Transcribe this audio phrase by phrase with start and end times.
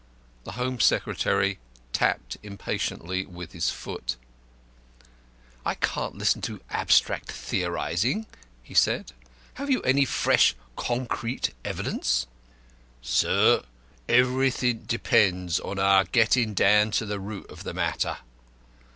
[0.45, 1.59] The Home Secretary
[1.93, 4.15] tapped impatiently with his foot.
[5.63, 8.25] "I can't listen to abstract theorising,"
[8.63, 9.11] he said.
[9.61, 12.25] "Have you any fresh concrete evidence?"
[13.03, 13.63] "Sir,
[14.09, 18.17] everything depends on our getting down to the root of the matter.